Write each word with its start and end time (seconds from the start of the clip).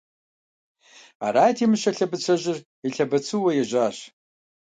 Арати, 1.25 1.65
Мыщэ 1.71 1.91
лъэбыцэжьыр 1.95 2.57
елъэбыцыуэу 2.87 3.57
ежьащ. 3.61 3.97